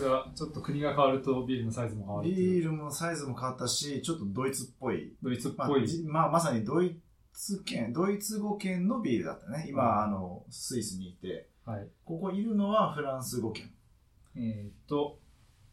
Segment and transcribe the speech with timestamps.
[0.00, 5.14] さすが、ちょっと国が変わるとビールのサイズも変わるビールもサイズも変わったし、ちょっとドイツっぽい。
[5.22, 5.86] ドイツっまあぽい。
[5.86, 6.98] じまあ、まさにドイ
[7.32, 9.66] ツ圏、ドイツ語圏のビールだったね。
[9.68, 11.88] 今、うんあの、スイスにいて、はい。
[12.04, 13.70] ここいるのはフランス語圏。
[14.36, 15.18] えっ、と、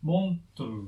[0.02, 0.86] モントルー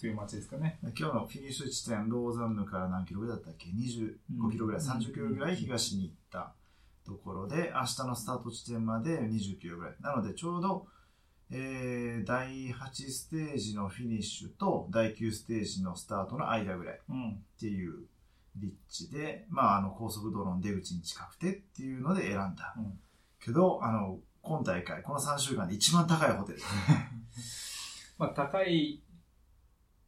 [0.00, 0.78] という街ですかね。
[0.82, 6.54] 今日のフィニッシュ地点、ローザンヌから何キロぐらいだったっけ ?25 キロぐらい、うん30キロぐらい東に行った
[7.04, 9.96] ところで、明日のスタート地点まで20キロぐらい。
[10.00, 10.86] なので、ちょうど、
[11.50, 17.42] えー、第8ステージのフィニッシュと第9ステージのスタートの間ぐらいっうん。
[17.58, 18.06] ていう
[18.56, 22.74] 立地で、まあ、あの高速道路の出口に近くてっていうので選んだ。
[22.76, 22.98] うん
[23.40, 26.58] けど、あの、今大会、この3週間で一番高いホテル。
[28.18, 29.02] まあ、高い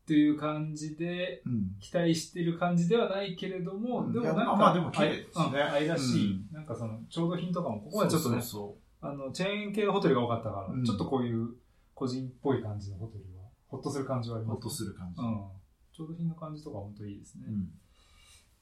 [0.07, 1.77] という感じで、うん。
[1.79, 11.55] 期待してる感じではないけれども、うんでもなんか、まあでも綺麗ですね愛らしい、うなんかその、調度品とかも、ここはちょっとね、そうあの、チェーン系のホテルが多かったから、うんちょっとこういう
[11.95, 15.23] 個人っぽい感じのホテルは、ほっとする感じはあります、ほっとする感じ。
[15.23, 15.49] うん。
[15.93, 17.45] 調度品の感じとか本当いいですね。
[17.49, 17.69] うん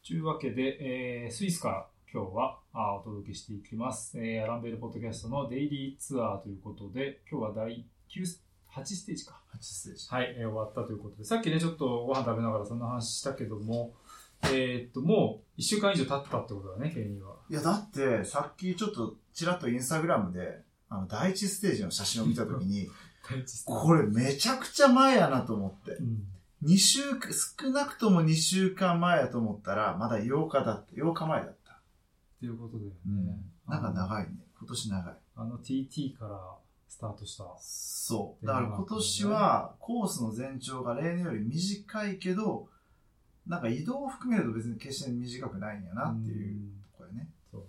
[0.07, 7.85] というわけで、えースイスから今日はあお届けしていきます、えーアランベルポッドキャストのデイリーツアーということで、今日は第
[8.17, 9.43] 9ス8ステージか。
[9.55, 10.07] 8ステージ。
[10.09, 13.93] はい、えー終わったということで、さっきね、ちょっとご飯食べながらそんな話したけども、
[14.45, 17.37] えーっと、もう1週間以上経ったってことだね、ケニーは。
[17.51, 22.89] いや、だって、さっきちょっと、ちらっとインスタグラムで、あの、第一ステージの写真を見たときに、
[23.67, 26.03] これめちゃくちゃ前やなと思ってう。
[26.03, 26.27] ん。
[26.65, 30.93] 2週間、少なくとも2週間前やと思ったら、まだ8日だった。
[30.93, 31.73] 8日前だった。
[31.73, 32.97] っていうことだよね。
[33.07, 33.95] うんなんかい。
[33.95, 34.47] 長いね。
[34.59, 35.17] 今年長い。
[35.37, 36.57] あの TT から
[36.89, 37.45] スタートした。
[37.61, 38.47] そう。
[38.47, 42.69] だから今年は、コースの全長が例年より短いけど、
[43.49, 46.61] なんか移動を含めると別に決して短くないんやなっていう
[46.93, 47.31] ところやね。
[47.51, 47.69] そうね。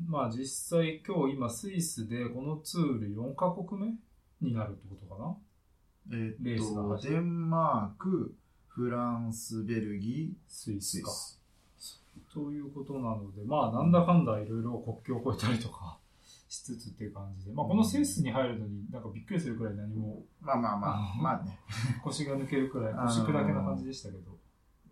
[0.00, 0.10] うん。
[0.10, 0.46] まあ実
[0.78, 5.36] 際今日今スイスでこのツール4カ国目になるってことかな？
[6.10, 8.34] えレーっと、デンマーク、
[8.66, 11.10] フランス、ベルギスイー、ススか。
[11.10, 11.38] イス。
[12.32, 15.98] ということなので、まあなんだかんだいろいろ国境を越えたりとか
[16.48, 21.58] しつつっていう感じで、まあこのスイスに入るのになんかびっくりするくらい何もまあまあまあ、うんまあね。
[22.02, 24.37] 腰が抜けるくらい、あのー腰砕けな感じでしたけど。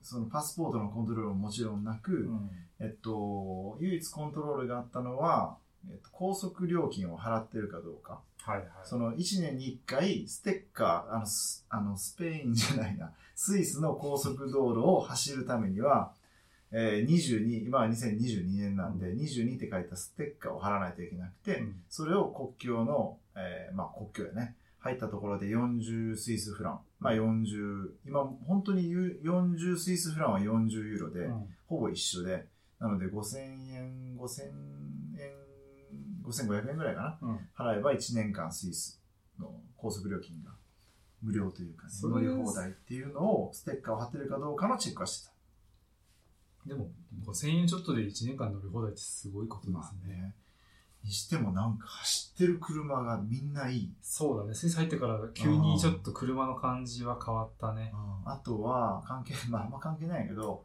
[0.07, 2.51] そのパスポートのコントロールももちろんなく、うん。
[2.79, 5.57] えっと、唯一コントロールがあったのは、
[5.91, 8.21] えっと、高速料金を払ってるかどうか。
[8.43, 8.69] はいはい。
[8.85, 16.13] その1年に1回、ステッカー、あの、スあのスペインじゃないな、スイスの高速道路を走るためには、
[16.71, 21.83] えー、22、今は2022年なんで、22って書いたステッカーを貼らないといけなくて、うん。
[21.89, 24.55] それを国境の、えーまあ国境やね、
[24.87, 26.81] 入ったところで40スイスフラン。
[27.01, 32.47] まあ40、今本当に言う40スイスフランは40ユーロで、うんほぼ一緒で、
[32.79, 33.39] なので5000
[33.73, 34.53] 円、5000円、
[36.25, 37.29] 5500円ぐらいかな。
[37.29, 39.03] うん払えば1年間スイス
[39.41, 40.53] の高速料金が
[41.23, 45.31] 無料というか、ね、乗り放題っていうのをステッカーを貼ってるかどうかのチェックはして
[46.67, 46.91] でも
[47.25, 49.79] 5000円ちょっとで1年間乗り放題ってすごいことた。
[49.79, 50.15] ですね。
[50.15, 50.35] ね。
[51.07, 53.93] にしてもなんか走ってる車がみんないい。
[54.03, 54.55] そうだね。
[54.55, 57.93] スイス入ってから急にちょっと車の感じは変わったね。
[58.25, 60.65] あとは関係、 まああんま関係ないけど、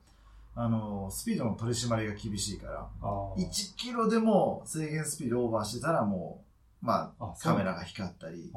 [0.55, 6.43] あの、スピードの取り締まりが厳しいから、あー1キロでも制限スピードオーバーしてたらも
[6.81, 8.51] う、まあ、あカメラが光ったり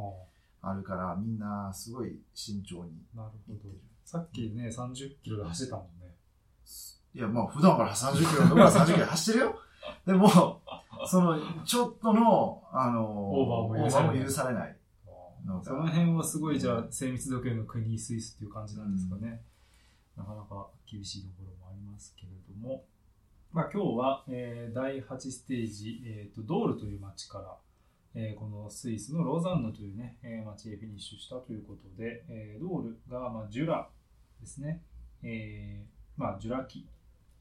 [0.63, 3.81] ああるから、みんなすごい慎重にーなるほど行ってる。。
[4.05, 6.15] さっきね、30キロで走ってたもんね。
[7.15, 9.59] いや、まあ、普段から30キロのところは30キロ走ってるよ。
[10.07, 10.61] でも、
[11.07, 13.85] その、ちょっとの、あの、オーバーも
[14.25, 14.77] 許されない。
[15.63, 19.43] その辺はすごいじゃあ精密時計の国スイスっていう感じなんですかね、
[20.17, 22.85] なかなか厳しいところもありますけれども、
[23.53, 27.57] まあ、今日は、えー第8ステージ、えーとドールという町から、
[28.15, 33.87] えーこのスイスのローザンヌというね、えー町へフィニッシュしたということで、えードールが、まあ、ジュラ
[34.41, 34.81] ですね、
[35.23, 36.89] えーまあ、ジュラ紀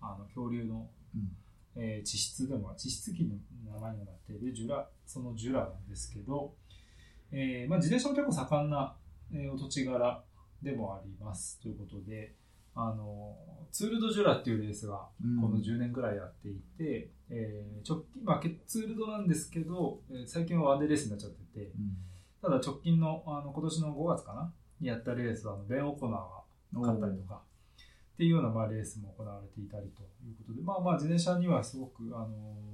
[0.01, 1.31] あの恐竜のうん
[1.75, 3.35] えー地質でも地質紀の
[3.73, 6.53] 名前にもなっているジュラそのジュラなんですけど、
[7.31, 8.95] えーまあ、自転車も結構盛んな、
[9.33, 10.23] えーお土地柄
[10.61, 12.33] でもありますということで
[12.75, 13.35] あの
[13.71, 15.41] ツール・ド・ジュラっていうレースがうん。
[15.41, 21.97] この10年ぐらいやっていて、えー直近、まあ、けツール・ドなんですけど、えー最近はワンデーレースになっちゃっててうん。
[22.41, 27.41] ただ直近のあの今年の5月かなにやったレースはベン・オコナーが勝ったりとか
[28.13, 32.73] っていうようなまあレースも行われていたりということで、まあまあ自転車にはすごく、あのー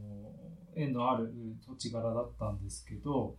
[0.75, 1.33] 縁のある
[1.65, 3.35] 土地柄だったんですけど、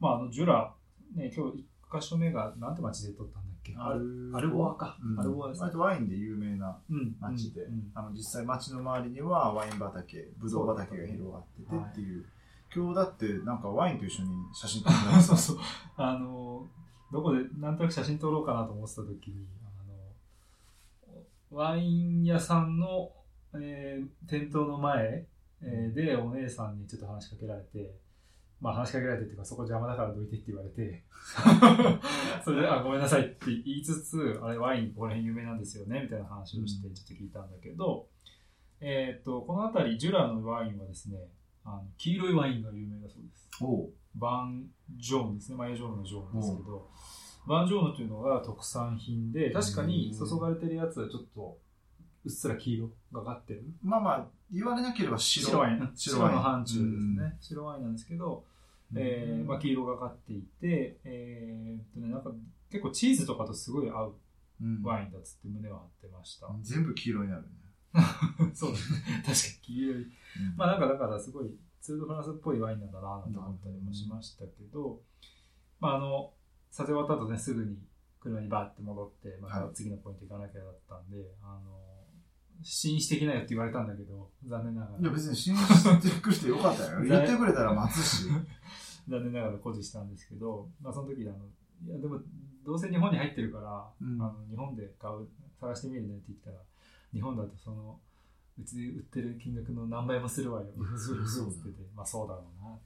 [0.00, 0.72] まああのジュラ、
[1.14, 3.74] ね、今日1箇所目がなんて町で撮ったんだっけ？
[3.76, 4.96] アルアルボアか。
[5.02, 5.20] うん。
[5.20, 5.70] アルボアですね。
[5.74, 7.90] ワインで有名なうん町で、うん。
[7.94, 12.24] あの実際町の周りにはワイン畑、ブドウ畑が広がっててっていう。
[12.74, 15.56] 今日だってなんかワインと一緒に写真撮ってま そうそう。
[15.96, 16.66] あの、
[17.12, 19.46] どこで、なんとなく写真撮ろうかなと思ってた時に、
[21.52, 23.12] ワイン屋さんの、
[23.54, 25.26] えー店頭の前、
[25.60, 27.94] えーで、お姉さんにちょっと話しかけられて、
[28.60, 31.04] まあ話しかけられてっていうか、そこ邪魔だからどいてって言われて、
[32.42, 38.08] それで、あ、ごめんなさいって言いつつ、あれ、ワインこの辺有名なんですよね、みたいな話をして、ちょっと聞いたんだけど、
[38.80, 41.18] えっと、この辺り、ジュラのワインはですね、
[41.64, 43.48] あの黄色いワインが有名だそうです。
[44.16, 44.66] バン
[44.96, 45.56] ジョーンですね。
[45.56, 46.90] マヨジョーンのジョーンですけど、
[47.46, 51.58] バンジョーンというのが特産品で、確かに注がれてるやつはちょっと
[52.24, 53.64] うっすら黄色がかってる。
[53.82, 55.46] まあまあ、言われなければ白。
[55.46, 55.92] 白ワイン。
[55.94, 57.36] 白白ワインの範疇ですね。
[57.40, 58.44] 白ワインなんですけど、
[58.94, 62.30] えーまあ、黄色がかっていて、えーっとね、なんか
[62.70, 64.14] 結構チーズとかとすごい合う
[64.62, 66.48] うんワインだっつって胸を張ってました。
[66.60, 67.48] 全部黄色になるね。
[68.54, 68.98] そうですね。
[69.24, 70.06] 確かに黄色い。
[70.56, 75.00] まあなんかだからすごいツードフランスっぽいワインなんだななんて思ったりもしましたけど、
[75.80, 76.32] まああの、
[76.72, 77.76] 撮影終わった後ね、すぐに
[78.18, 81.78] 車にバーって戻って、また次のポイント行かなきゃだったんで、あの、
[82.62, 84.98] 試飲してきなよって言われたんだけど、残念ながら。
[84.98, 87.02] いや別に信じてくれてよかったよ。
[87.02, 88.28] 言ってくれたら待つし。
[89.06, 91.46] 残念ながら誇示したんですけど、まあその時あの、
[91.84, 92.20] いやでも、
[92.64, 95.28] どうせ日本に入ってるから、うんあの日本で買う、
[95.60, 96.56] 探してみるねって言ったら、
[97.12, 98.00] 日本だとその、
[98.60, 100.66] うちで売ってる金額の何倍もするわよ。
[100.98, 102.80] そりゃそうだって言ってて、まあそうだろうなと。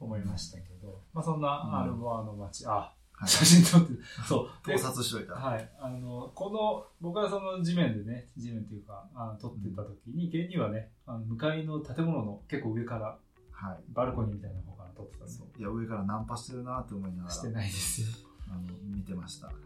[0.00, 4.66] 思いましたけど、まあそんなアルボアの街、あ、はい写真撮って、そう。
[4.66, 5.34] で盗撮しといた。
[5.34, 5.70] はい。
[5.78, 13.18] あの、この、僕はその地面でね、地面っていうか、あの撮ってた時に、現にはね、あの向かいの建物の結構上から、
[13.52, 13.84] はい。
[13.90, 18.08] バルコニーみたいな方から撮ってたんでそういや、上からナンパしてるなって思いながら、してないですよ。
[18.48, 19.46] あの、見てました。
[19.46, 19.56] はい。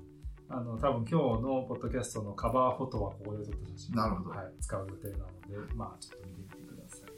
[0.00, 0.07] うん
[0.50, 3.96] あの、多分今日のポッドキャストのカバーフォトはここで撮った写真。
[3.96, 4.52] なるほどはい。
[4.60, 5.26] 使う予定なの
[5.66, 7.08] で、まあちょっと見てみてください。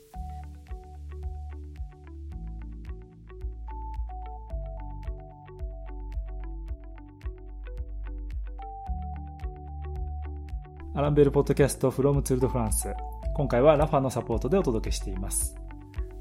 [10.97, 12.93] アランベルポッドキャスト from ツールドフランス。
[13.37, 15.55] 今回はラファのサポートでお届けしています。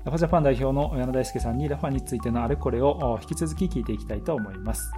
[0.06, 4.92] ラファジャパン代表の矢野大輔さんにラファについてのあれこれを引き続き聞いていきたいと思います。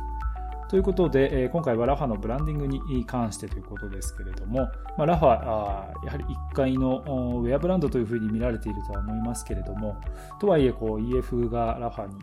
[0.71, 9.99] ということで、え今回はラファのブランディングに関してということですけれども、まあ、ラファあやはり1階のウェアブランドというふうに見られているとは思いますけれども、
[10.39, 12.13] とはいえこう EF がラファに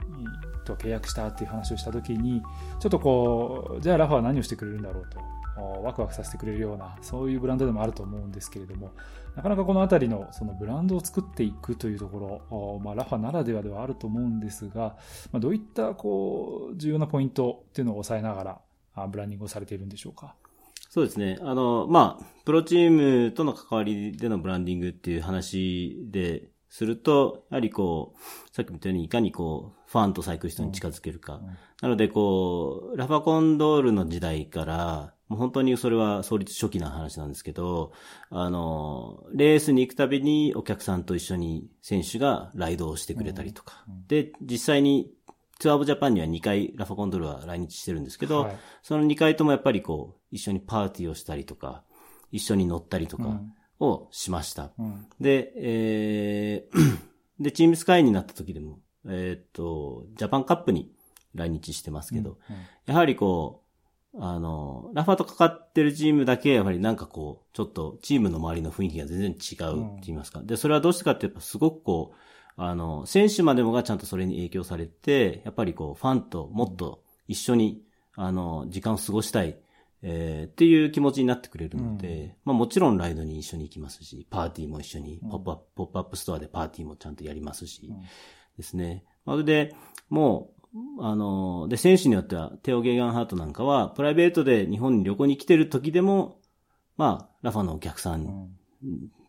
[0.65, 2.43] と契約したっていう話をしたときに、
[2.81, 5.21] ちょっとこう、じゃあラファは何をしてくれるんだろうと、
[5.63, 8.93] ワクワクさせてくれるような、そういうブランドでもあると思うんですけれども、
[9.37, 12.19] なかなかこのあたりのそのブランドを作っていくというとこ
[12.51, 14.97] ろ、おまあ、ラファならではではあると思うんですが、
[15.33, 18.61] まあ、どういったこう重要なポイントっていうのを抑えながら、
[18.95, 20.35] あブランディングをされているんでしょうか？
[20.91, 21.39] そうですね。
[21.43, 31.35] あの、まあ、プロチームとの関わりでのブランディングっていう話ですると、やはりこう、さっきも言ったように、いかにこう、ファンとサイクリストに近づけるか。
[31.35, 37.93] うんなので、こう、ラファコンドールの時代から、もう本当にそれは創立初期の話なんですけど、
[38.31, 43.85] あの、レースに行くたびにお客さんと一緒に選手がライドをしてくれたりとか。
[43.87, 45.13] うんうんで、実際に
[45.59, 48.57] ツアーオブジャパンには2回ラファコンドールは来日してるんですけど、はい。
[48.83, 51.83] その2回ともやっぱりこう、一緒にパーティーをしたりとか、
[52.31, 53.41] 一緒に乗ったりとか
[53.81, 54.71] をしました。
[54.79, 55.07] うん。
[55.21, 56.99] で、えー
[57.41, 60.93] で、チームスカイになった時でも、えーっと、ジャパンカップに
[61.35, 62.39] 来日してますけど、
[62.87, 63.68] やはりこう、
[64.17, 69.39] あの、ラファとかかってるチームだけ、やはりなんかこう、ちょっとチームの周りの雰囲気が全然違うっ
[69.97, 70.43] て言いますか。
[70.43, 72.17] で、それはどうしてかってやっぱすごくこう、
[72.57, 77.83] あの、選手までもがちゃんとそれに影響されて、やっぱりこう、ファンともっと一緒に、
[78.15, 79.59] あの、時間を過ごしたい、
[80.03, 88.03] えーっていう気持ちになってくれるので、まあもちろんライドに一緒に行きますし、パーティーも一緒に、うんポップアップ、ポップアップストアでパーティーもちゃんとやりますし、うん
[88.57, 89.05] ですね。
[89.25, 89.75] まるで、
[90.09, 90.58] もう、
[91.01, 96.41] あの、で、選手によっては、テオ・ゲーガンハートなんかは、プライベートで日本に旅行に来てる時でも、
[96.97, 98.23] まあ、 Rapha のお客さうん。
[98.23, 98.51] ん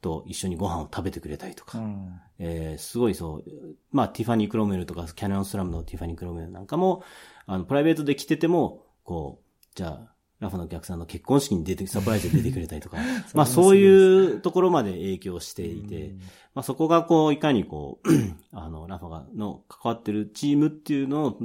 [0.02, 2.22] と一緒にご飯を食べてくれたりとか、うん。
[2.40, 3.44] えーすごいそう、
[3.92, 7.04] まあ、ティファニー・クロメルとか、キャノンスラムのティファニー・クロメルなんかも、
[7.46, 12.98] あの、プライベートで来てても、こう、じゃあ、ラファのお客さんの結婚式に出て、サプライズで出てくれたりとか、
[13.36, 16.16] まあ、そういうところまで影響していて、
[16.56, 18.10] まあ、そこがこう、いかにこう、
[18.58, 21.38] あの、ラファがの関わってるチームっていうの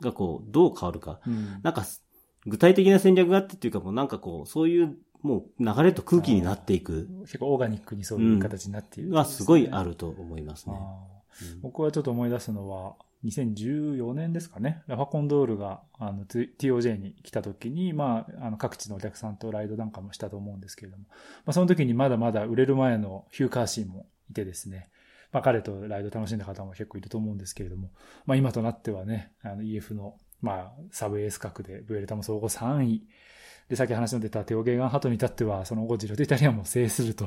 [0.00, 1.20] がこう、どう変わるか。
[1.26, 1.60] うん。
[1.62, 1.84] なんか、
[2.46, 7.08] 具体的な戦略があってっていうか、もうなんかこう、そういう、もう流れと空気になっていく。
[7.22, 10.76] 結構オーガニックにそういう形になっている、のはすごいあると思いますね。
[11.62, 21.16] 僕はちょっと思い出すのは、2014年ですかね、ラファコンドールがあの TOJ に来た時に、まあ、あの各地のお客さんとライドなんかもしたと思うんですけれども、ま
[21.46, 24.90] あ、その時にまだまだ売れる前のヒューカーシーもいてですね、
[25.32, 27.90] まあ、彼とライド楽しんだ方も結構いると思うんですけれども、
[28.26, 33.08] まあ、今となってはね、あの EF の、まあ、サブエース格で、ブエルタも総合3位。
[33.68, 37.26] で、さっき話の出たテオ・ゲーガンハトに至っては、そのゴジロとイタリアンも制すると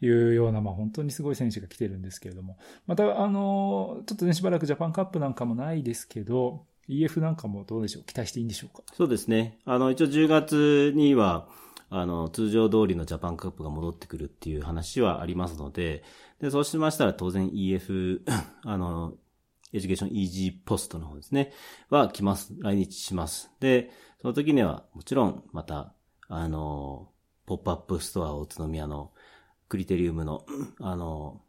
[0.00, 8.02] いうような、まあ、本当にすごい選手が来てるんですけれども、また、あの、ちょっとね、しばらくジャパンカップなんかもないですけど、EF なんかもどうでしょう？
[8.04, 8.82] 期待していいんでしょうか？
[8.94, 9.58] そうですね。
[9.64, 11.46] あの、一応10月には、
[11.88, 16.02] あの、通常通りのジャパンカップが戻ってくるっていう話はありますので、
[16.40, 18.22] で、そうしましたら当然 EF、
[18.64, 19.14] あの、
[19.72, 21.52] エデュケーションイージーポストの方ですね、
[21.90, 22.54] は来ます。
[22.58, 23.50] 来日します。
[23.60, 25.94] で、その時にはもちろんまた、
[26.28, 27.08] あの、
[27.46, 29.12] ポップアップストアを宇都宮の
[29.68, 30.44] クリテリウムの、
[30.80, 31.40] あの、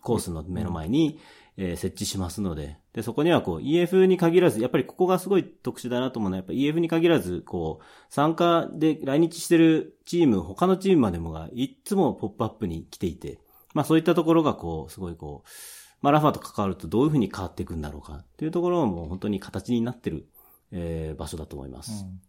[0.00, 1.18] コースの目の前に、
[1.56, 13.40] えー、設置しますので、で、そこにはこう EF に限らず、やっぱりここがすごい特殊だなと思うのは、やっぱ EF に限らず、こう、参加で来日してるチーム、他のチームまでもが、いつもポップアップに来ていて、
[13.72, 15.48] まあそういったところがこう、すごいこう、
[16.04, 20.26] まあラファと関わるとどういうふうに変わっていくんだろうかっていうところも本当に形になってる、
[20.70, 22.04] えー、場所だと思います。
[22.04, 22.20] うん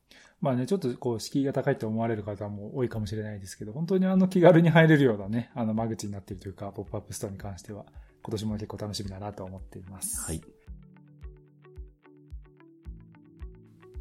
[0.42, 7.86] まあね、ちょっとこう、敷居が高いと思われる方も多いかもしれないですけど、本当にあの気軽に入れるようなね、あの間口になっているというか、ポップアップストアに関しては、
[8.22, 10.22] 今年も結構楽しみだなと思っています。
[10.22, 10.42] はい。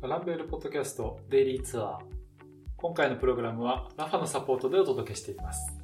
[0.02, 1.98] アランベールポッドキャストデイリーツアー。
[2.76, 5.83] 今回のプログラムはラファのサポートでお届けしています。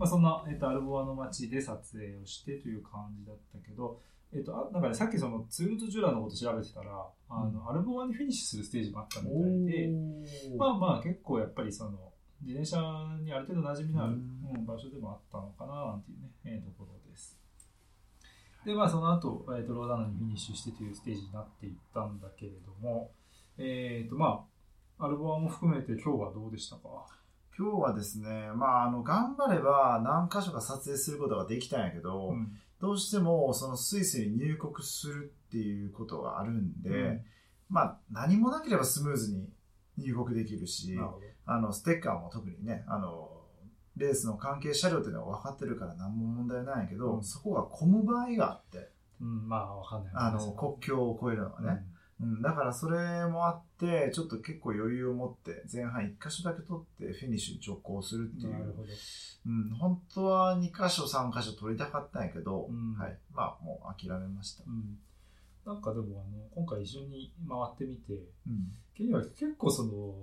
[0.00, 4.00] まあ、そんな、えっ、ー、と、アルボアの街で撮影をしてという感じだったけど、
[4.32, 9.90] えっ、ー、と、あなんかね、さっきそのツールとジュラのこと調べてたら、あの、アルボアにフィニッシュするステージもあったみたいで、
[10.56, 12.80] まあまあ結構やっぱりその、自転車
[13.22, 17.38] にある程度馴染みのある、うん、場所でもあったのかななんていうね、えー、ところです。
[18.64, 23.10] で、まあその後、えー、とローダーナにフィニッシュしてというステージになっていったんだけれども、
[23.58, 24.46] えっ、ー、とま
[24.98, 27.19] あ、アルボアも含めて今日はどうでしたか？
[27.60, 37.20] 今日はですね、まあ、あの、頑張れば何箇所か撮影することができたんやけど、うん、どうしてもそのスイスに入国するっていうことがあるんで、うん、
[37.68, 39.46] まあ、何もなければスムーズに
[39.98, 40.98] 入国できるし、
[41.44, 43.28] あの、ステッカーも特にね、あの、
[43.94, 48.88] レースの関係車両っていうのは分かってるから何も問題ないけど、うん、そこが混む場合があって、
[49.20, 51.84] うん、まあ分かんない、あの、国境を越えるのはね。
[52.22, 58.52] うん、だからそれもあって、ちょっと結構余裕を持って前半1箇所だけ取ってフィニッシュに直行するっていう。
[58.52, 58.88] なるほど。
[59.46, 63.18] うん、本当は2箇所3箇所取りたかったんやけど、うん、はい。
[63.32, 64.64] まあもう諦めました。
[64.66, 64.98] うん、
[65.64, 70.14] なんかでもあの、今回一緒に回ってみて、うん、ケニは結構その、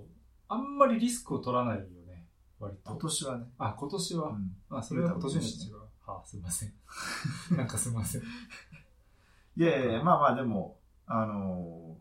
[0.48, 2.26] あんまりリスクを取らないよね、
[2.60, 2.92] 割と。
[2.92, 3.46] 今年はね。
[3.58, 4.28] あ、今年は？
[4.28, 5.88] うん、あ、それは今年は。
[6.06, 6.72] はあ、すいません。
[7.56, 8.22] なんかすいません。
[8.22, 10.77] いやいやまあまあでも、
[11.08, 11.96] あの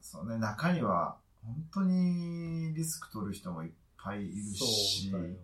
[0.00, 5.38] そうね、中には本当にリスク取る人もいっぱいいるし、そうだよね。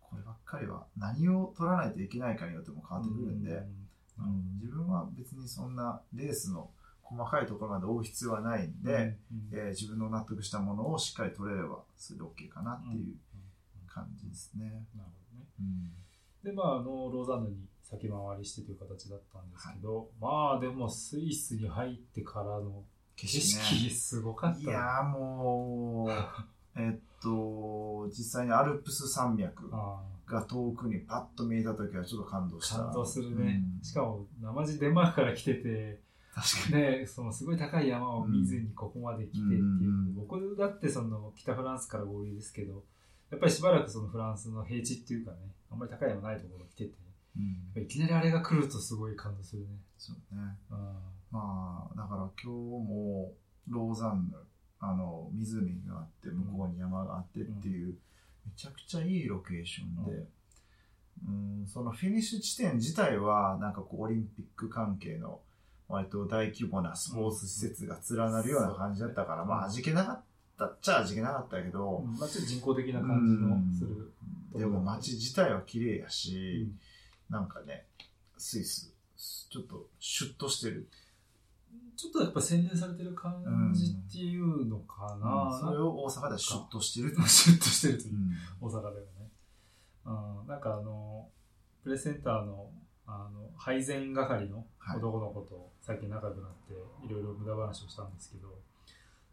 [0.00, 6.68] こればっかりは何を取らないといけないかによっても変わってくるんで、うん、うん、自分は別にそんなレースの
[7.02, 9.16] 細かいところまで追う必要はないんで、うんうん、
[9.52, 13.14] えー、自分の納得したものをしっかり取れればそれで OK かなっていう
[13.88, 14.64] 感じですね。
[14.96, 15.46] なるほどね。
[15.60, 15.92] うん、
[16.44, 17.56] で、まあ、あの、ローザンヌに
[17.92, 22.84] 先回りしてという形だったんですけど、はい、まあでもスイスに入ってからの
[23.16, 24.60] 景色すごかった。
[24.60, 26.10] いやもう、
[26.80, 32.84] えっと、実際にアルプス山脈が遠くにパッと見えた時はちょっと感動した。
[32.84, 33.62] 感動するね。
[33.78, 36.00] うん、しかも、生地デンマークから来てて、
[36.34, 36.82] 確かに。
[36.82, 39.62] ね、そのすごい高い山を見ずにここまで来てっていう。
[39.62, 42.84] うん、僕だってその北フランスから合流ですけど、
[43.30, 45.38] やっぱりしばらくそのフランスの平地っていうかね、
[45.70, 47.01] あんまり高い山ないところ来てて、
[47.36, 49.68] うん、いきなりあれが来るとすごい感動するね。
[49.96, 50.42] そうね。
[50.70, 50.78] うん、
[51.30, 53.32] まあ、だから今日も
[53.68, 54.36] ローザンヌ、
[54.80, 57.94] あの、湖があって、向こうに山があってっていう、
[58.44, 60.26] めちゃくちゃいいロケーションで、
[61.26, 65.40] うん、そのフィニッシュ地点自体は、なんかこう、オリンピック関係の、
[65.88, 70.22] 割と大規模なスポーツ施設が連なるような感じだったから、まあ味気なかっ
[70.58, 74.10] たっちゃ味気なかったけど、まあちょっと人工的な感じのする。
[74.58, 76.66] でも街自体は綺麗やし、
[77.32, 77.86] なんかね、
[78.36, 80.86] スイス、ちょっとシュッとしてる。
[81.96, 85.50] ちょっとやっぱ洗練されてる感じっていうのかな。
[85.50, 87.16] うん、それを大阪ではシュッとしてる。
[87.26, 88.14] シュッとしてるという、
[88.60, 89.30] 大阪ではね。
[90.04, 90.10] う
[90.44, 91.30] ん、なんかあの、
[91.82, 92.70] プレセンターの
[93.06, 96.74] あの配膳係の男の子と最近仲良くなって
[97.04, 98.60] いろいろ無駄話をしたんですけど、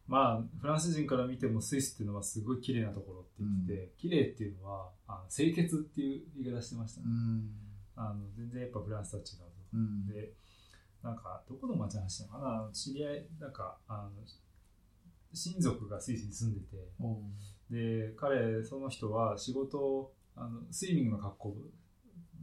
[0.07, 7.05] まあ、フランス人から見てもスイスっていうのはすごい綺麗なところって言ってて、綺麗っていうのはあの清潔っていう言い方してましたね。
[7.07, 7.68] うん。
[7.99, 9.45] あの全然やっぱフランスとは違うと。
[9.73, 10.07] うん。
[10.07, 10.31] で、
[11.03, 12.69] なんか、どこの町の話なのかな？
[12.71, 14.11] 知り合い、なんか、あの、
[15.33, 16.89] 親族がスイスに住んでて、
[17.69, 21.55] で、彼、その人は仕事を、あの、スイミングの格好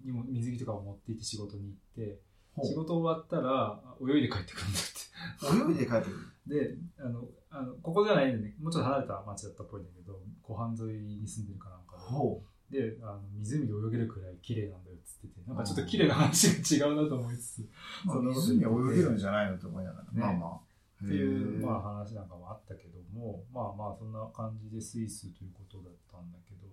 [0.04, 2.20] にも水着とかを持って行って仕事に行って、
[2.62, 5.72] 仕事終わったら泳いで帰ってくるんだって。
[5.72, 6.16] 泳いで帰ってくる。
[6.46, 17.66] で、あの、あのここではないんでね、もうちょっと離れた町だったっぽいんだけど、湖畔沿いに住んでるかなんかほで、であの湖で泳げるくらい綺麗なんだよっつってて、なんかちょっと綺麗な話が違うなと思いつつ、う。
[18.04, 20.04] まあそんなこと湖泳げるんじゃないのと思いながら。
[20.04, 20.66] ねまあまあ。
[21.04, 26.66] っていう、まあ、話なんかもあったけども、まあまあそんな感じでスイスということだったんだけど、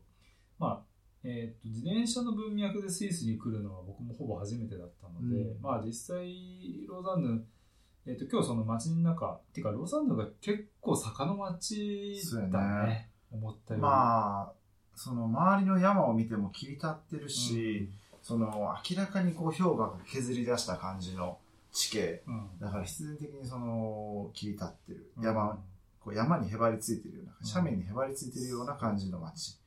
[0.57, 0.83] まあ
[1.25, 7.45] えー、と自転車の文脈でスイスに来るのは僕もほぼ初めてだったので、うんまあ実際ローザンヌ、
[8.05, 13.81] えー、と今日その街の中っていうかローザンヌが結構坂の街だねね思ったより。
[13.81, 14.53] まあ、
[14.95, 17.89] その周りの山を見ても切り立ってるし、
[18.21, 21.37] その明らかにこう氷河が削り出した感じの
[21.71, 22.23] 地形。
[22.27, 25.59] うん、うんだから必然的にその切り立ってるうん山、
[25.99, 29.59] こう山にへばりついてるような、うん斜面にへばりついてるような感じの街。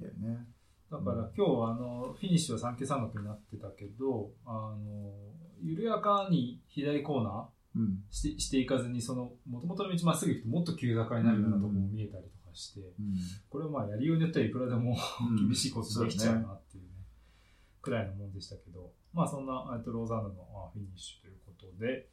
[0.00, 0.46] だよね。
[0.90, 5.10] だから今日あのフィニッシュは三級三角になってたけどあの
[5.60, 7.44] 緩やかに左コーナー
[7.76, 8.04] うん。
[8.10, 13.14] してしていかずにその元々の道まっすぐ行くともっと急坂になるようなところも見えたりとかして、うん。
[13.48, 14.96] これはまあやりようによってはいくらでも
[15.30, 16.90] うん 厳しいコースできちゃうなっていうね、
[17.82, 22.08] くらいのもんでしたけどまあそんなえっとローザンヌのあフィニッシュということで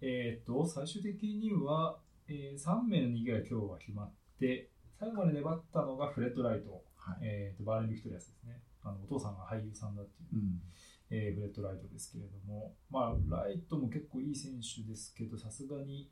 [0.00, 7.18] えーっと最終的には、え3名の逃げが今日は決まって最後まで粘ったのがフレッド・ライト、はい。
[7.22, 10.62] えーっとバーレーン・ビクトリアスですねあのお父さんが俳優さんだっていううん。
[11.10, 16.10] えーフレッド・ライトですけれども、まあ、ライトも結構いい選手ですけど、さすがに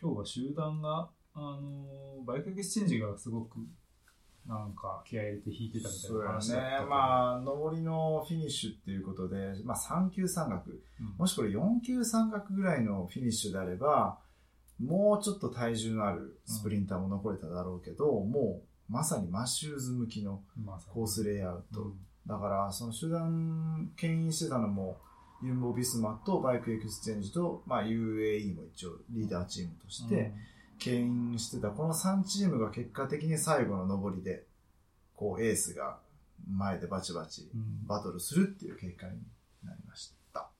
[0.00, 3.58] 今日は集団が、あのーバイクエクスチェンジがすごく
[4.46, 6.86] なんか気合い入れて引いてたみたいな話だったけねど。。
[6.88, 10.70] まあ、上りのフィニッシュっていうことで、まあ、3級山岳。
[10.70, 14.18] うんもしこれ4級山岳ぐらいのフィニッシュであれば、
[14.82, 20.42] もうちょっと体重のあるスプリンターも残れただろうけど、もうまさにマッシューズ向きの
[20.92, 21.82] コースレイアウト。
[21.82, 21.92] うん
[22.26, 24.96] だから、その集団牽引してたのも、
[25.42, 30.32] ユンボ・ビスマとバイクエクスチェンジと、まあ、UAE も一応リーダーチームとして
[30.84, 34.44] 牽引してた、この3チームが結果的に最後の上りで、
[35.16, 35.98] こう、エースが
[36.50, 39.12] 前でバチバチうんバトルするっていう結果に
[39.64, 40.50] なりました。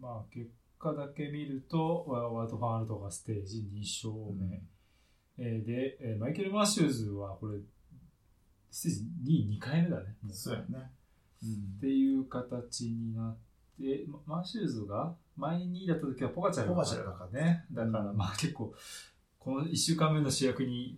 [0.00, 4.62] まあ、結果だけ見ると、ワウト・ファンアールトがステージ2勝目。
[5.38, 7.58] えーで、えーマイケル・マシューズはこれ、
[8.70, 9.00] ステージ
[9.48, 10.16] 2位2回目だね。
[10.30, 10.90] そうやね。
[11.78, 13.36] っていう形になっ
[13.80, 16.68] て、まマシューズが前に2位だった時はポガチャル
[17.04, 17.64] だからね。
[17.72, 18.74] だからうんまあ結構、
[19.42, 20.96] この1週間目の主役に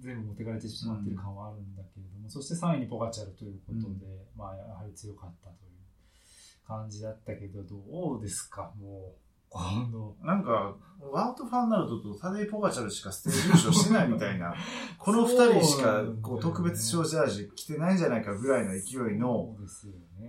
[0.00, 10.16] 全部持ってかれてしまってる感はあるんだけれども、そして3位にポガチャルということで、うんまあやはり強かったという感じだったけど、どうですか、もう、今度。
[10.22, 14.54] なんか、ワウト・ファンナルドとタデイ・ポガチャルしかステージ優勝してないみたいな、
[14.98, 19.56] この二人しかこう特別賞ジャージ着てないんじゃないかぐらいの勢いの。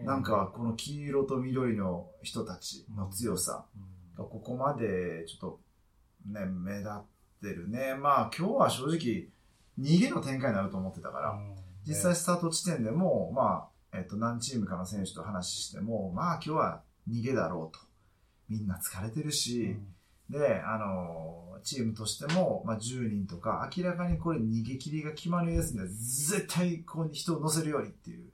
[0.03, 5.59] なんかこの黄色と緑の人たちの強さうん、がここまでちょっと
[6.27, 7.01] ね、目立っ
[7.41, 7.95] てるね。
[7.95, 9.27] まあ今日は正直
[9.79, 11.55] 逃げの展開になると思ってたから、うん
[11.87, 17.83] 実際スタート地点でも、まあ、えっと、何チームかの選手と話しても、まあ今日は逃げだろうと。
[18.47, 19.75] みんな疲れてるし、
[20.29, 28.29] で、あの、チームとしても、まあ、10人とか、明らかにこれ逃げ切りが決まるやつには、絶対ここに人を乗せるようにっていう、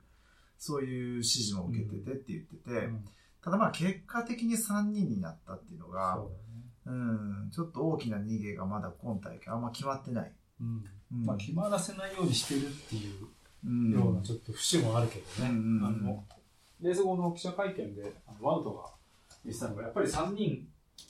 [0.58, 3.04] そういう指示も受けててって言ってて、うん
[3.42, 6.18] ただまあ結果的に3人になったっていうのが。
[6.86, 10.32] うん、ちょっと大きな逃げがまだ今大会あんま決まってない。
[10.60, 10.84] うん。
[11.12, 11.24] うん。
[11.24, 13.26] まあ、決まらせないようにしてるっていう
[13.66, 15.86] うんようなちょっと節もあるけどね、うんうんうん。
[15.86, 16.24] あの
[16.80, 18.90] レース後の記者会見であのワウトが
[19.44, 20.66] 言ってたのがやっぱり3人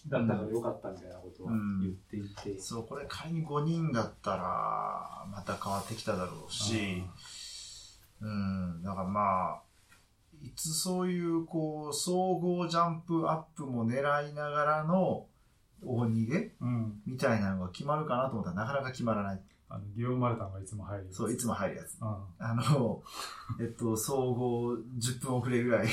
[0.08, 2.22] だったからよかったみたいなことは言ってい
[2.54, 7.02] て、そう、これ仮に5人だったら、また変わってきただろうし、
[8.20, 9.62] うん、だからまあ、
[10.42, 15.26] いつそういう、こう、総合ジャンプアップも狙いながらの
[15.82, 16.52] 大逃げ？
[16.60, 19.40] うん、みたいなのが決まるかなと思ったらなかなか決まらない。
[19.68, 21.98] あのギオン・マルタンがいつも入るそう、いつも入るやつ。
[22.00, 22.08] うん。
[22.38, 23.02] あの、
[23.60, 25.88] えっと、総合10分遅れぐらい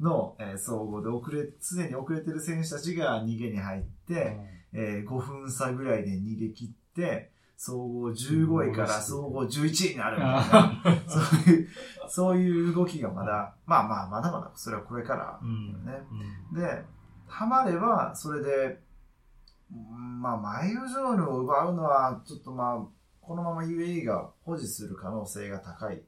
[0.00, 4.36] の、えー総合で遅れ、常に遅れてる選手たちが逃げに入って、
[4.72, 11.18] えー5分差ぐらいで逃げ切って、総合15位から総合11位になるみたいな、そ
[11.50, 11.68] ういう、
[12.08, 15.84] そういう動きがまだ、まあまあ、まだまだ、それはこれからう、ん。
[15.84, 16.06] ね。
[16.52, 16.60] うん。
[16.60, 16.84] で、
[17.28, 18.80] ハマれば、それで、
[19.72, 22.86] うんまあ、マイオジョールを奪うのは、ちょっとまあ、
[23.20, 26.02] このまま UAE が保持する可能性が高い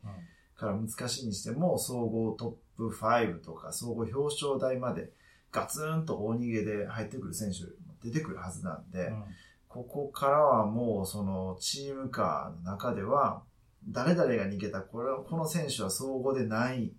[0.57, 5.13] から難しいにしても、総合トップ5とか、総合表彰台まで
[5.53, 7.59] ガツンと大逃げで入ってくる選手
[8.09, 9.25] 出てくるはずなんで、うん。
[9.69, 13.43] ここからはもうそのチームカーの中では、
[13.89, 16.93] 誰々が逃げた、これこの選手は総合でない、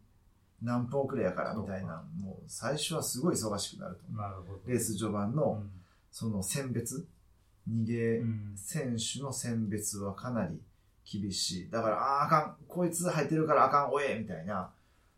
[0.62, 4.54] 何分遅れやからみたいな、もう最初はすごい忙しくなると思なるほど。
[4.65, 4.69] う。
[4.69, 5.71] レース序盤うのん
[6.12, 7.08] その選別、
[7.69, 10.60] 逃げうん選手の選別はかなり
[11.10, 11.69] 厳しい。
[11.69, 14.71] だから、ああー、あかん、こいつ入ってるからあかん、おえみたいな、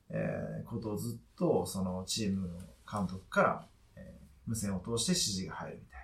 [0.09, 5.99] えーことをずっとそのチームの監督から、えー無線を通して指示が入るみたい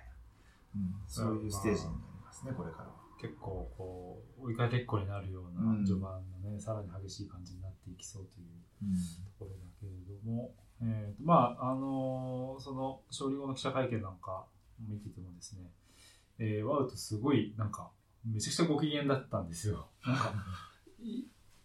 [0.74, 2.90] な、うん、そういうステージになりますね、これからは。
[3.20, 8.46] 結構こう追いかけっこになるよううんな序盤のね、さらに激しい感じになっていきそうという
[8.82, 8.92] うん。
[8.92, 8.98] と
[9.38, 14.44] ころだけれども、えーとまああのーその勝利後の記者会見なんか
[14.88, 15.70] 見ててもですね、
[16.38, 17.90] えーワウトすごいなんか
[18.24, 19.88] めちゃくちゃご機嫌だったんですよ。
[20.06, 20.34] なんか
[21.02, 21.24] い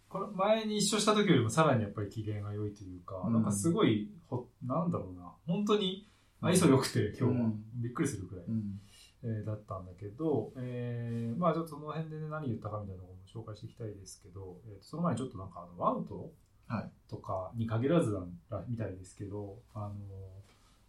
[0.09, 3.33] これ前に一緒した時よりもさらにやっぱり機嫌が良いというか、うん。
[3.33, 5.33] なんかすごいほなんだろうな。
[5.45, 6.07] 本当に
[6.41, 7.63] 愛想良くて今日は、うん。
[7.81, 8.45] びっくりするくらい。
[8.45, 8.79] うん
[9.23, 16.31] えーだったんだけど、えーまあちょっとその辺でね、何言ったかみたいなのも紹介していきたいですけど、えーとその前にちょっとなんかあのワウト
[16.67, 19.93] はいとかに限らずなんだみたいですけど、あの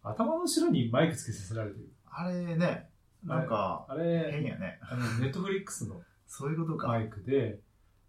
[0.03, 1.89] 頭の後ろにマイクつけさせられてる。
[2.11, 2.89] あれね、
[3.25, 4.79] なんかあれ、変やね。
[4.83, 6.89] あのネットフリックスのそういうことか。
[6.89, 7.61] マイクで、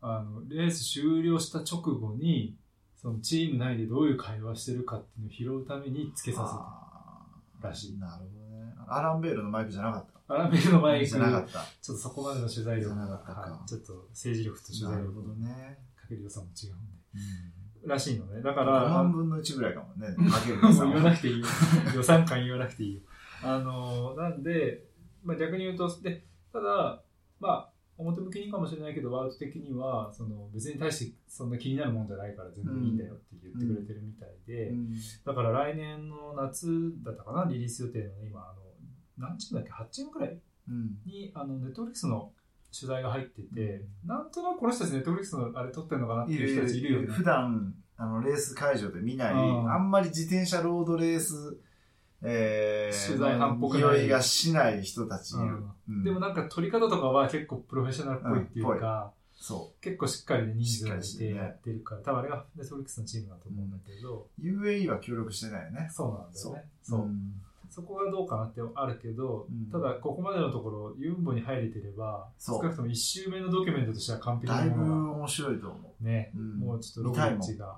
[0.02, 2.56] あのレース終了した直後に、
[2.96, 8.26] そのチーム内でどういう会話してるかっていうのを拾うためにつけさせてあーらしいなる。
[8.88, 10.34] アランベールのマイクじゃなかった。
[10.34, 11.64] アラベルのマイク、じゃなかった。
[11.82, 15.80] ちょっとそこまでの取材力が、じゃなかったかはいちょっと政治力と取材力なるほどね。
[15.96, 16.92] かける予算も違うんで。
[17.16, 18.42] うんらしいのね。
[18.42, 20.08] だか5ら、万分の1ぐらいかもね。
[20.30, 21.46] かける予算は言わなくていいよ。
[21.96, 23.02] 予算感言わなくていいよ。
[23.44, 24.90] あの、なんで、
[25.24, 27.02] まあ、逆に言うと、で、ただ、
[27.40, 34.94] まあ、表向きにかもしれないけど、ワウト的には、その別に対してそんな気になるもんじゃないから全然いいんだよって言ってくれてるみたいで、うん
[35.26, 36.68] だから来年の夏
[37.04, 38.67] だったかな、リリース予定の今、あの、
[39.18, 40.40] 何チームだっけ ?8 チームくらい？
[40.70, 42.32] うんに、あの、ネットフリックスの
[42.78, 47.08] 取材が入ってて、なんとなくこの人たちネットフリックスのあれ撮ってんのかなっていう人たちいるよね。
[47.08, 51.58] 普段あのレース会場で見ない、うんあんまり自転車ロードレース、
[52.22, 55.64] えー、取材班っぽくない匂いがしない人たちいる。
[55.90, 64.42] うんでもなんか撮り方とかは結構プロフェッショナルっぽいっていうか、そ結構しっかりね人数してやってるから、多分あれがネットフリックスのチームだと思うんだけど、う。
[64.42, 65.90] UAE は協力してないよね。
[65.92, 66.70] そうなんだよね。
[66.84, 67.00] そう。
[67.08, 67.42] ん
[67.78, 69.70] そこがどうかなってあるけど、うん。
[69.70, 72.58] ただここまでのところ、ユンボに入れてれば、そう。
[72.58, 76.58] 少なくとも1周目のドキュメントとしては完璧ないだぶものが面白いと思ね、うん。
[76.58, 77.78] もうちょっとログリッチが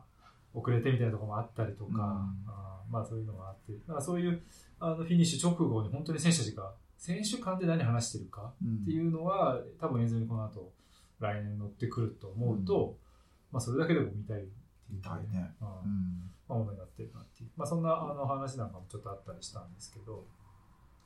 [0.54, 2.00] 遅れてみたいなところもあったりとか、うん。
[2.00, 4.42] あーまあそういうのがあって、だからそういう
[4.80, 8.66] あのフィニッシュ直後に本当に選手たちが選手間で何話してるかう。
[8.84, 10.72] っていうのは、多分映像にこの後
[11.20, 12.96] 来年乗ってくると思うと、
[13.52, 14.96] まあそれだけでも見たいっていう。
[14.96, 15.52] 見たいね。
[15.60, 20.26] うんうんまあ、になってるなっていう、まあ、そんなあの話なんかもちょっとあったりしたんですけど、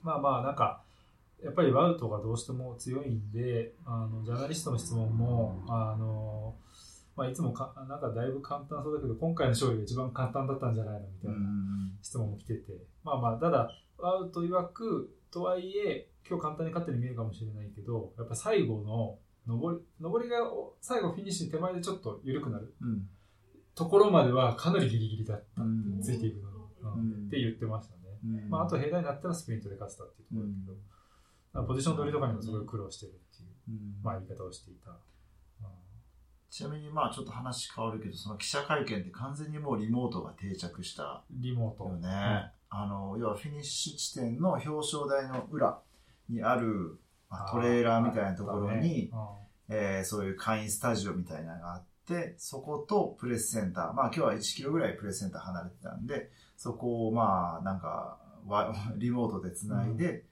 [0.01, 0.81] まあまあ、なんか、
[1.43, 6.55] やっぱりワウトがどうしても強いんで、あのジャーナリストの質問も、あの
[7.17, 12.61] まあ、いつもかなんかだいぶ簡単そうだけど、今回の勝利が一番簡単だったんじゃないのみたういなん質問も来てて、
[13.03, 20.37] まあまあ、ただ、ワウト曰く、とはいえ、今日簡単に勝ってるように見えるかもしれないけど、やっぱ最後の上り、上りが
[20.79, 22.73] 最後フィニッシュ手前でちょっと緩くなる。
[22.81, 23.09] うん
[23.75, 25.61] ところまではかなりギリギリだった。
[25.61, 26.01] うん。
[26.01, 26.41] ついていく
[26.83, 28.01] のに、って言ってましたね。
[28.25, 28.49] うん。
[28.49, 30.73] まあ、あと、平台になったらスプリントで勝てたっていうところだけど、
[31.53, 34.03] まあポジション取りとかにもすごい苦労してるっていう、うん。
[34.03, 34.91] まあ、言い方をしていた。
[36.53, 41.89] ちなみにまあちょっと話変わるけど、その記者会見って完全にもうリモートが定着したリモート。
[41.89, 42.51] よね。
[42.69, 45.79] あの、要はフィニッシュ地点の表彰台の裏
[46.29, 49.75] にある、まあ、トレーラーみたいなところに、うん。
[49.75, 51.87] えーそういう会員スタジオみたいなのがあって、
[52.37, 60.25] そことプレスセンター、まあ今日は1キロぐらいプレスセンター離れてたんで、そこをまあなんかわ リモートでつないで、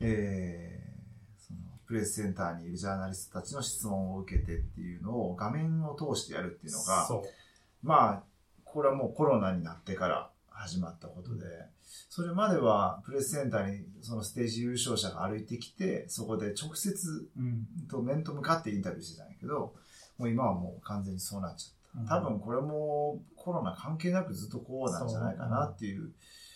[0.00, 0.90] えー
[1.40, 7.06] そのプレスセンターにいるジャーナリストたちの質問を受けてっていうのを画面を通してやるっていうのが。
[7.82, 8.22] まあ、
[8.64, 11.46] これはもうコロナになってから始まったことで、
[12.10, 17.66] それまではプレスセンターにそのステージ優勝者が歩いてきて、そこで直接うん。
[17.88, 19.74] と面と向かってインタビューしてたんやけど、
[20.18, 22.16] もう今はもう完全にそうなっちゃった。
[22.16, 26.10] 多分これもコロナ関係なくずっとこうなんじゃないかなっていう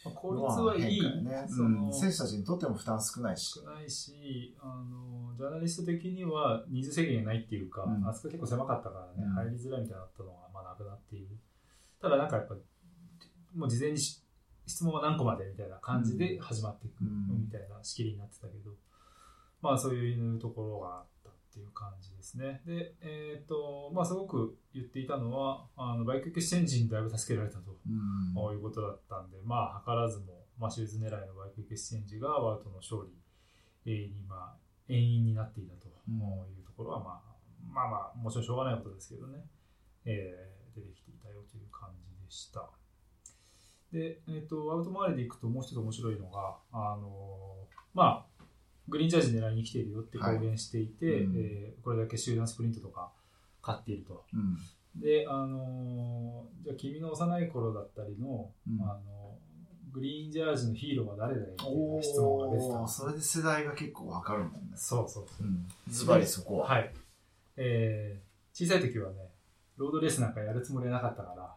[0.05, 1.01] まあ効率はいい。
[1.25, 1.47] ね。
[1.49, 3.53] そのうん、選手たちにとっても負担少ないし。
[3.55, 11.29] 少ないし、あの、ジャーナリスト的には人数制限がないっていうか、うんあそこ結構狭かったからね、うん入りづらいみたいになったのが、まあなくなっている。
[12.03, 12.57] ただなんかやっぱ、
[13.55, 14.24] もう事前にし
[14.67, 18.73] 質問は何個までみたいな感じで始まっていくうんみたいな仕切りになってたけど、
[19.61, 22.63] まあそういうところがあったっていう感じですね。
[22.67, 27.77] で、えっ、と、まあすごく言っていたのは、あのバイクエクスチェンジにだいぶ助けられたと。
[27.87, 33.11] うんいうことだったんで、まあ、図らずも、マシューズ狙いのバイクエクスチェンジがワウトの勝利
[33.87, 34.57] えーに、まあ、
[34.89, 37.21] 遠因になっていたとうんいうところは、まあ、
[37.73, 39.45] まあまあ、もちろんしょうがないことですけどね、
[40.05, 42.69] えー出てきていたよという感じでした。
[43.95, 48.45] で、えっ、と、アウト周りでいくともう一つ面白いのが、あのーまあ、
[48.89, 53.13] グリーンジャージ狙いに来ているよって公言していて、はいうんえーこれだけ集団スプリントとか
[53.63, 54.25] 勝っていると。
[54.35, 54.59] うん
[55.01, 59.39] で、あのーじゃあ君の幼い頃だったりの、うんあの
[59.93, 64.59] グリーンジャージのヒーローは誰だよみたいな質問が出てたそれで世代が結構わかるもんね。
[64.75, 65.47] そうそうそう。
[65.47, 66.69] うんズバリそこは。
[66.69, 66.93] はい。
[67.57, 69.31] えー、小さい時はね、
[69.77, 71.57] ロードレースなんかやるつもりはなかったから、あ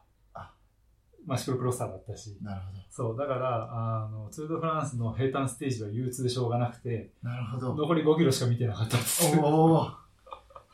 [1.28, 7.30] まあシクロクロスターだったし、なるほそう、だから、あの、ツール・ド・フランスの平坦ステージは憂鬱でしょうがなくて、ど。
[7.30, 7.76] なるほど。
[7.76, 9.38] 残り5キロしか見てなかったんです。
[9.38, 9.92] おお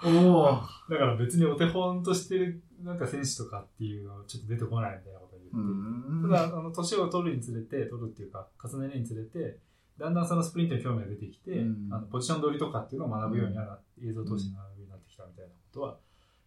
[0.06, 0.44] おお
[0.90, 6.22] だから別にお手本としてるなんか選手とかっていうのはちょっと出てこないみたいなこと言って、ん。
[6.22, 9.58] ただ、あの、年を取るにつれて、取るっていうか、重ねるにつれて、
[9.98, 15.98] だんだんそのスプリントに興味が出てきて、うんあのポジション取りとかっていうのを学ぶようにはな、映像を通して学ぶようになってきたみたいなことは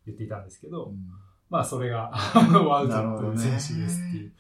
[0.07, 0.97] 言っていたんですけど、うん
[1.49, 2.11] まあそれが、
[2.69, 3.41] ワウトなるほどね。
[3.41, 4.33] という選手ですっていう、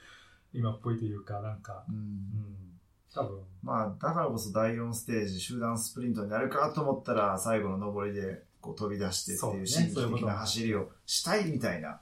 [0.52, 1.98] 今っぽいというか、なんか、ううん。
[1.98, 2.80] ん、
[3.14, 9.90] 多分、まあ、だからこそ第4ステージ、集団スプリントになるかと思ったら、最後の上りでこう飛び出してっていうそうね。
[9.92, 12.00] 刺激的な走りをしたいみたいな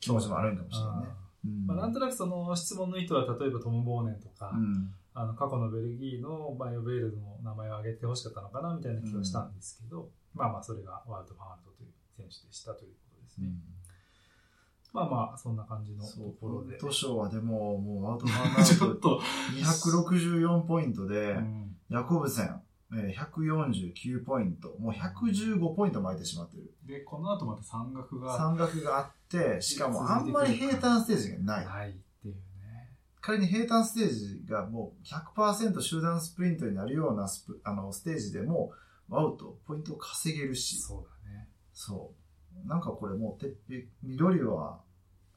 [0.00, 1.08] 気持ちもあるんかもしれないね。
[1.44, 1.66] うん。
[1.66, 4.94] まあ、なんとなくその質問の意図は、例えばトム・ボーネンとか、うん。
[5.18, 13.48] あの過去のベルギーのバイオベールの名前を挙げてほしかったのかなみたいな気がしたんですけど、まあまあそれがワールド・ファールドという選手でしたということですね。
[14.96, 16.78] まあまあそんな感じのところで。
[16.78, 19.20] 図書はでも、もうアウトファン ちアウトょっと、
[19.52, 22.62] 264ポイントで、うんヤコブセン、
[22.94, 26.74] えー149ポイント、もう115ポイント巻いてしまってる。
[26.84, 31.66] で、この後また山岳が山岳があって、しかもあんまり平坦ステージがない。
[31.66, 32.40] ないっていうね。
[33.20, 38.72] 仮に平坦ステージがもう100%集団スプリントになるようなスプあのステージでも、
[39.08, 41.48] ワウト、ポイントを稼げるし、そうだね。
[41.72, 42.12] そ
[42.64, 42.68] う。
[42.68, 44.80] なんかこれもう、てっぺ緑は、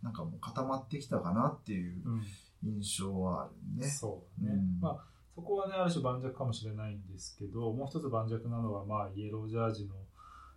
[0.03, 2.23] なんかもう固まってきたかなっていううん。
[2.61, 3.87] 印象はあるね。
[3.87, 4.57] そうだね。
[4.57, 9.95] うんまあそこはね、ある種盤石かもしれないんですけど、もう一つ盤石なのは、まあ、イエロージャージの、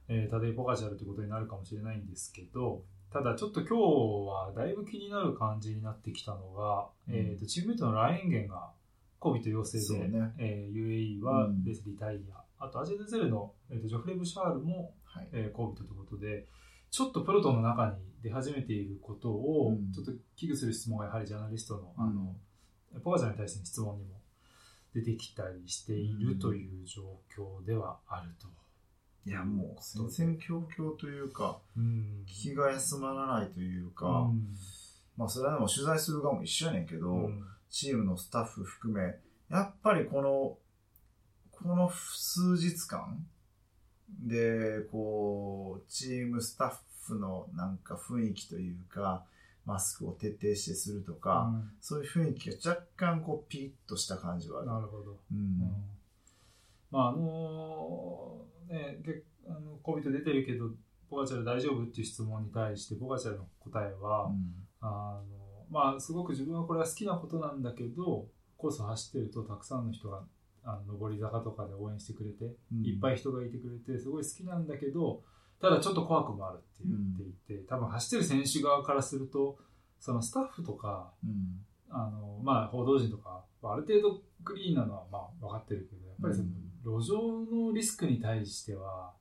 [0.09, 8.73] えータデイ・ポガチャルということになるかもしれないんですけど、ただちょっと今日はだいぶ気になる感じになってきたのが、うんえーとチームメイトのラインゲンが
[9.21, 15.29] COVID 陽性で、ねえー UAE はうんレスリー・タイヤ、あとアジェ・デゼルの、えーとジョフレ・ブシャールも、はい。
[15.31, 16.47] えー、COVID ということで、
[16.91, 22.05] ちょっとプロトの中に出始めていることをうん、ちょっと危惧する質問がやはりジャーナリストの、うん。
[22.05, 22.37] あの、
[23.03, 24.21] ポガチャルに対しての質問にも
[24.95, 27.03] 出てきたりしているという状
[27.37, 28.49] 況ではあると。
[29.25, 32.25] いや、もう、戦々恐々というか、うん。
[32.27, 34.49] 気が休まらないというか、うん。
[35.17, 37.45] まあ、それはでも取材する側も一緒やねんけど、うん。
[37.71, 39.15] チームのスタッフ含め、
[39.49, 40.59] やっぱりこの、
[41.51, 43.25] この数日間
[44.09, 46.71] で、こう、チームスタッ
[47.03, 49.25] フのなんか雰囲気というか、
[49.65, 54.69] マスクを徹底してするとか、そういう雰囲気が若干こうピリッとした感じはある。
[54.69, 55.13] なるほど。
[55.13, 55.61] ううんん。
[56.91, 60.71] まあ、あのね、結あの COVID 出てるけど、
[61.11, 64.33] ポガチャル大丈夫っていう質問に対して、ポガチャルの答えは、
[64.81, 70.23] あのまあすごく自分はこれは好きなことなんだけどコースを走ってるとたくさんの人が
[70.65, 75.23] あの上り坂とかで応援してくれて、うんいっぱい人がいてくれてすごい好きなんだけど
[75.63, 79.57] ただちょっと怖くもあるって言っていて、多分走ってる選手側からすると
[79.99, 81.65] そのスタッフとかうん。
[81.95, 89.13] あの、まあ、報道陣とかある程度クリーンなのはまあ分かってるけどやっぱりその路上のリスクに対しては。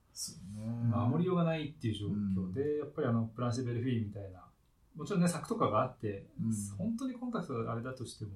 [0.92, 4.44] 守りようがないっていう状況で、やっぱりあのプランシェ・ベルフィーみたいな
[4.96, 8.32] もちろんね柵とかがあって、うん本当にコンタクトがあれだとしても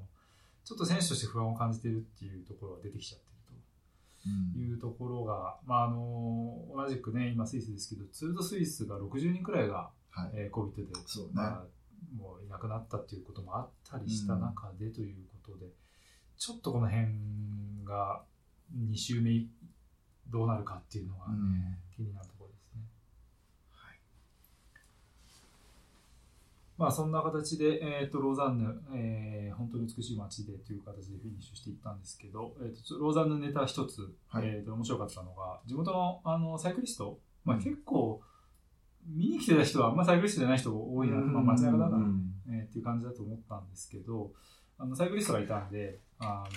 [0.63, 3.21] ちょっと選手として不安を感じてるっていうところが出てきちゃっ
[4.57, 10.31] いうところが、まあ、あの同じくね今スイスですけどツール・ド・スイスが60人くらいが、はい。
[10.33, 11.31] えー、COVID で、そうね。
[11.33, 11.63] まあ、
[12.17, 15.67] もういなくなったっていうこともあったりした中でということで、
[16.37, 17.07] ちょっとこの辺
[17.83, 18.23] が
[18.73, 19.45] 2周目
[20.29, 22.81] どうなるかっていうのがね、うん気になるところですね。
[23.71, 23.99] はい
[26.77, 34.47] まあそんな形で、えー、とローザンヌ、えー本当に美しい街でという形でフィニッシュしていったんですけど、えー、とローザンヌネタ一つ、はい。
[34.47, 37.63] えー、と面白かったのが地元のあのサイクリスト、まあ、うん。
[37.63, 38.21] 結構
[39.07, 42.33] 見に来てた人はあんまりサイクリストじゃない人が多いな、まあ、街中だから、うん。
[42.49, 44.31] えーっていう感じだと思ったんですけど
[44.77, 46.49] あの、サイクリストがいたんで、あの、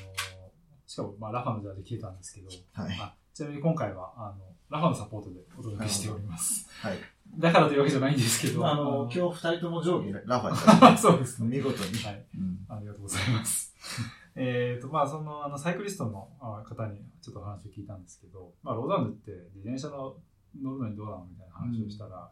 [0.89, 2.99] しかも、まあ、ラファのではできてたんですけど、はい。
[2.99, 6.67] あちなみに今回は、あの、ラファのサポートでお届けしております。
[6.81, 6.99] はい。
[7.37, 11.59] だからというわけじゃないんですけど、あの、今日二人とも上下ラファに日、そうですね。
[11.59, 12.03] 見事に。
[12.03, 12.27] はい。
[12.35, 13.75] うんありがとうございます。
[14.35, 20.17] えっと、まあ、その、あの、サイクリストのあ方にちょっと話を聞いたんですけど、まあ、ローザンヌって自転車の
[20.59, 22.31] 乗るのにどうなのみたいな話をしたら、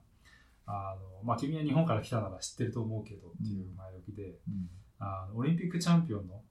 [0.65, 6.43] あの、まあ、君は日本から来たなら知ってると思うけどっていう前置きで、うんあのオリンピックチャンピオンの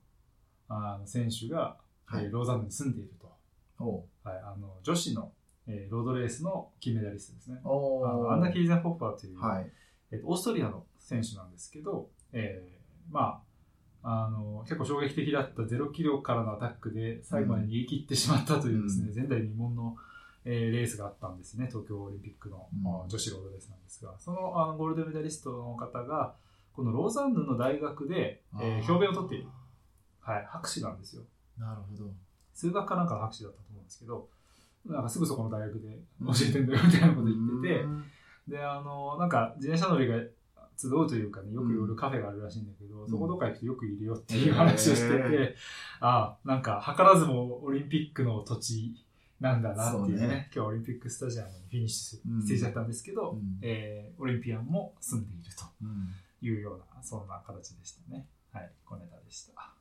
[0.67, 2.25] あの選手が、はい。
[2.25, 3.25] えーローザンヌに住んでいると。
[4.23, 5.31] はい、あの女子の、
[5.67, 7.59] えーロードレースの金メダリストですね。
[7.63, 9.71] あおのアンナ・キーゼンホッパーという、はい。
[10.11, 13.41] えっとオーストリアの選手なんですけど、えーま
[14.01, 19.15] あ、あの結構衝撃的だった0キロからのアタックで最後まで逃げ切ってしまったというですね、うん。
[19.15, 19.95] 前代未聞の、
[20.45, 22.87] えーレースがあったんですね、東京オリンピックの、うん。
[22.87, 26.35] あ女子ロードレースなんですが、そのあのゴールドメダリストの方が、
[26.73, 28.81] このローザンヌの大学で、えー。
[28.83, 29.47] 評弁を取っている、
[30.19, 31.23] はい、博士なんですよ。
[31.57, 32.11] なるほど。
[32.53, 34.29] 数学かなんかの博士だったと思うんですけど、
[34.85, 38.03] なんかすぐそこの大学で教えてんだよみたいなこと言ってて、うん。
[38.47, 40.15] で、あの、なんか自転車乗りが
[40.77, 43.09] 集うというかね、よく夜カフェがあるらしいんだけど、うん。
[43.09, 45.55] そこどっか行くとよくいるよっていう話をしてて、へ
[46.01, 48.95] ああ、なんか図らずもオリンピックの土地
[49.39, 50.49] なんだなっていうね、そうね。
[50.53, 52.41] 今日はオリンピックスタジアムにフィニッシュうん。
[52.41, 53.59] ステージだったんですけど、うん。
[53.61, 56.09] えーオリンピアンも住んでいるとうん。
[56.41, 58.27] いうような、そんな形でしたね。
[58.51, 59.74] はい、小ネタでした。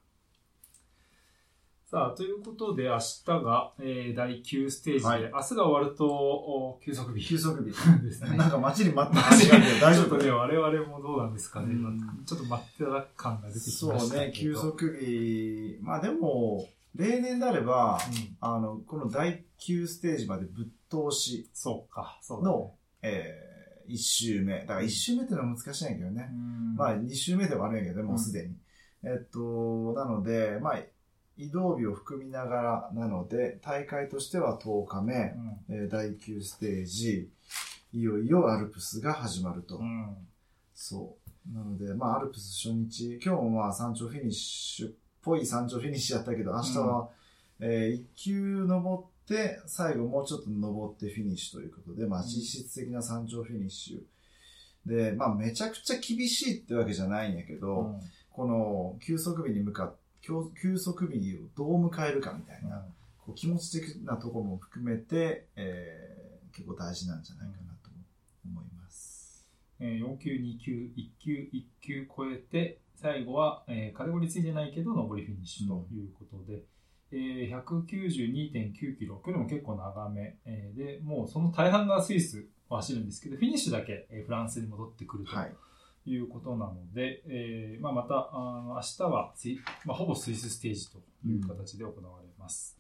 [1.95, 7.71] さあ、ということで、明日が、えー第9ステージで、はい明日が終わると、お休息日休息日。
[8.03, 8.37] ですね。
[8.37, 10.03] なんか待ちに待っ てますけど大丈夫？
[10.03, 11.73] ちょっとね、我々もどうなんですかね。
[11.73, 14.27] うんちょっと待ってた感が出てきそうましたけど。
[14.27, 15.79] ね、休息日。
[15.83, 18.37] まあでも、例年であれば、うん。
[18.41, 24.59] あの、この第9ステージまでぶっ通しそうか、そうの、えー、1周目。
[24.63, 26.29] だから1周目っていうのは難しいんやけどね。
[26.33, 28.57] うんまあ2周目ではあるんやけどね、もうすでに。
[29.05, 30.79] えっと、なので、まあ、
[31.37, 37.29] 移動日を含みながらなので、大会としては10日目、うんえー第9ステージ、
[37.93, 39.79] いよいよアルプスが始まると。
[39.79, 40.17] うん。
[40.75, 41.17] そ
[41.51, 41.55] う。
[41.55, 44.93] なので、まあ、アルプス初日、今日もまあ、山頂フィニッシュっ
[45.23, 47.09] ぽい山頂フィニッシュやったけど、明日は、
[47.61, 54.89] えー、1級登って、最後もうちょっと登ってフィニッシュということで、まあ、うん実質的な山頂フィニッシュ。
[54.89, 58.01] で、まあ、めちゃくちゃ厳しいってわけじゃないんやけど、うん
[58.35, 62.87] この休息日に向かっ休休息日をどう迎えるかみたいな、
[63.19, 67.91] こう気持ち的なところも含めて、えー結構大事なんじゃないかなと
[68.47, 69.45] 思います。
[69.81, 76.63] えー4級、2級、1級、1級超えて、最後は、えーカテゴリーついてないけど、上りフィニッシュということで、
[77.11, 85.53] えー192.9キロ、これも結構長め、えーで、もうその大半がスイスを走るんですけど、フィニッシュだけ、えーフランスに戻ってくるとはい。
[86.07, 92.79] いうことなので、えーまあ、また、あの明日はスイ、まあ、ほぼスイスステージという形で行われます。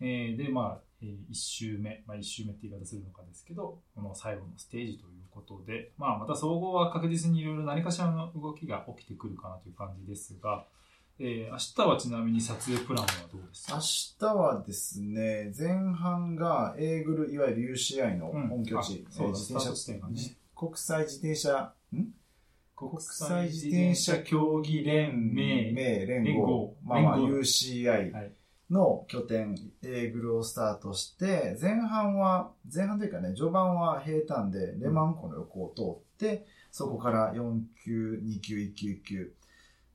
[0.00, 10.64] えーで、まあ、え1周目、まあ、1周目って言い方するのかですけど、この最後のステージということで、まあ、また総合は確実にいろいろ何かしらの動きが起きてくるかなという感じですが、
[11.18, 19.06] えー明日はちなみに撮影プランはどうです明か日はですね、前半がエーグル、いわゆる UCI の本拠地、うん。
[19.06, 20.14] あそう自転車ね。
[20.14, 22.12] じ国際自転車、ん？
[22.88, 28.32] 国際自転車競技連盟連合連合、まあまあ UCI はい。
[28.70, 39.32] の拠点、エーグルをスタートして、前半は、前半というかね、序盤は平坦でレマン湖の横を通って、そこから4級、2級、1級、1級。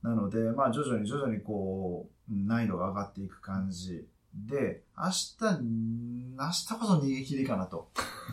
[0.02, 4.06] なので、まあ徐々に徐々にこう、うん難易度が上がっていく感じ
[4.46, 7.90] で、明日、ん明日こそ逃げ切りかなと。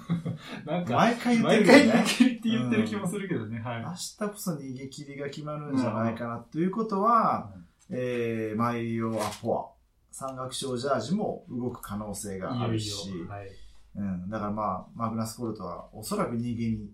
[0.66, 1.92] なんか、毎回言って毎るね。
[1.92, 2.10] 回逃げ。
[2.10, 3.82] 切りって言ってる気もするけどね、はい。
[3.84, 7.52] 明日こそ逃げ切りが決まるんじゃないかなということは、
[7.90, 9.68] えー、マイオアポア、
[10.12, 13.30] 山岳賞ジャージも動く可能性があるし、いよいよ。
[13.30, 13.50] はい。
[13.98, 16.90] うん、だからまあ、マグナス・コルトはおそらく逃げに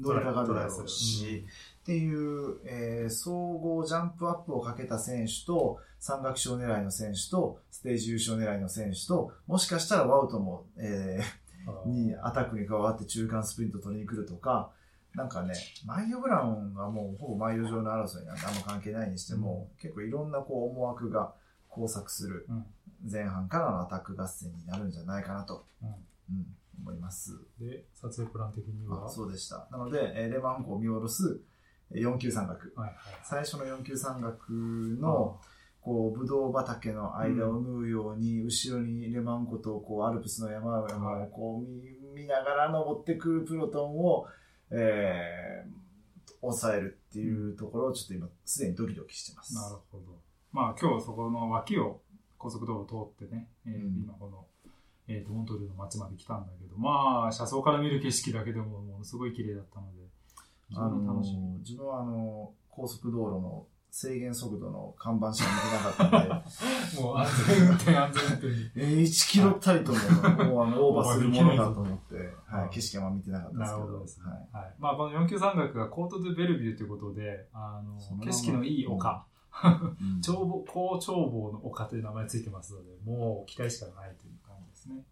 [0.00, 1.46] 乗りかかるだろうし、
[1.82, 11.40] っていう、えー総合ジャンプアップをかけた選手と、山岳賞狙いの選手と、ステージ優勝狙いの選手と、もしかしたらワウトも、えー
[11.86, 14.70] にアタックに加わって中間スプリント取りに来るとか、
[15.14, 15.54] なんかね、
[15.84, 21.32] マイオブラウンはもうほぼマイオ上の争いなんであんま関係ないにしても、結構いろんなこう思惑が
[21.76, 22.64] 交錯するうん。
[23.10, 25.88] 前半からのアタック合戦になるんじゃないかなと、うん。
[25.88, 25.92] う
[26.40, 26.46] ん
[26.82, 27.38] 思います。
[27.60, 29.68] で、撮影プラン的には、あそうでした。
[29.70, 31.40] なので、えーレマン湖を見下ろすえー
[31.92, 32.72] 4級山岳。
[32.76, 32.96] はいはい。
[33.22, 34.52] 最初の4級山岳
[35.00, 35.40] の、
[35.80, 44.26] こう、ぶどう畑の間を縫うように、後ろにレマン湖と、こう、アルプスの山々をこう見見ながら登ってくるプロトンを、
[44.70, 45.80] えー
[46.42, 49.54] 抑えるっていうところをちょっと今、すでにドキドキしてます。
[49.54, 50.04] なるほど。
[50.52, 52.00] まあ今日そこの脇を
[52.38, 54.46] 高速道路通ってね、えーうん今この、
[55.06, 59.99] えーとモントルーの街まで来たんだけど、まあ車窓から見る景色だけでもものすごい綺麗だったので、
[60.76, 61.58] あのに楽しみ。
[61.58, 66.42] 自分はあの、高速道路の制限速度の看板しか見てなかったん
[66.94, 68.70] で、 もう安全運転、安全運転に。
[68.76, 69.98] えー、1キロたりとも、
[70.44, 74.26] もうあの、オーバーするものだと思って、 うんはい、景色は見てなかったんですけど、どですね。
[74.52, 74.74] ははい。
[74.78, 79.30] まあこの4級山岳がコート・ドゥ・ベルビューということで、あそのの、景色のいい丘、い。
[79.62, 85.02] うん眺望、高眺望の丘という名前ついてますので、もう期待しかないという感じですね。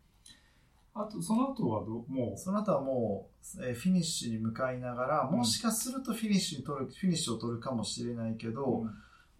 [0.99, 3.29] あと、その後はどう、もう、その後はも
[3.59, 8.85] う、えーフィニッシュに向かいながら、もしかするとフィニッシュに取る、フィニッシュを取るかもしれないけど、